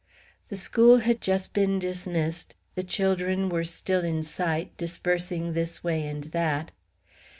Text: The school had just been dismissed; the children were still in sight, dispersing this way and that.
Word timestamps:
The 0.49 0.55
school 0.55 0.97
had 1.01 1.21
just 1.21 1.53
been 1.53 1.77
dismissed; 1.77 2.55
the 2.73 2.81
children 2.83 3.49
were 3.49 3.63
still 3.63 4.03
in 4.03 4.23
sight, 4.23 4.75
dispersing 4.75 5.53
this 5.53 5.83
way 5.83 6.07
and 6.07 6.23
that. 6.33 6.71